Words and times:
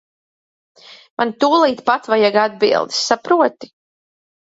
Man 1.19 1.35
tūlīt 1.45 1.85
pat 1.91 2.11
vajag 2.17 2.43
atbildes, 2.47 3.07
saproti. 3.13 3.75